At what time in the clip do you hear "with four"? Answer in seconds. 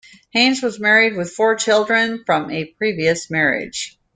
1.15-1.53